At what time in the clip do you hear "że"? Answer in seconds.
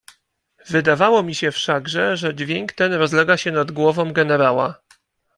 2.17-2.35